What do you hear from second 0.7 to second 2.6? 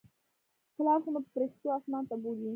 پلار خو مې پرښتو اسمان ته بولى.